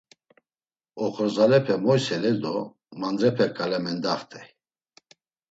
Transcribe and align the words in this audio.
Oxorzalepe 1.03 1.73
moyseley 1.83 2.35
do 2.41 2.53
mandrepe 2.99 3.45
ǩale 3.57 3.79
mendaxt̆ey. 3.85 4.47